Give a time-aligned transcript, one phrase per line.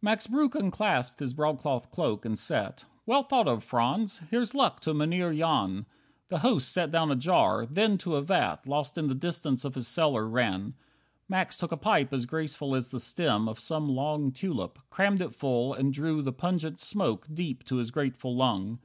[0.00, 2.84] 5 Max Breuck unclasped his broadcloth cloak, and sat.
[3.06, 5.86] "Well thought of, Franz; here's luck to Mynheer Jan."
[6.30, 9.76] The host set down a jar; then to a vat Lost in the distance of
[9.76, 10.74] his cellar, ran.
[11.28, 15.32] Max took a pipe as graceful as the stem Of some long tulip, crammed it
[15.32, 18.80] full, and drew The pungent smoke deep to his grateful lung.